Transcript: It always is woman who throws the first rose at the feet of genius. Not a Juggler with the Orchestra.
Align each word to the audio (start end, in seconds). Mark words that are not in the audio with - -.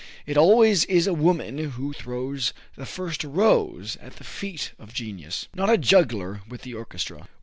It 0.25 0.35
always 0.35 0.83
is 0.85 1.07
woman 1.07 1.59
who 1.59 1.93
throws 1.93 2.53
the 2.75 2.87
first 2.87 3.23
rose 3.23 3.97
at 4.01 4.15
the 4.15 4.23
feet 4.23 4.71
of 4.79 4.95
genius. 4.95 5.47
Not 5.53 5.69
a 5.69 5.77
Juggler 5.77 6.41
with 6.49 6.63
the 6.63 6.73
Orchestra. 6.73 7.27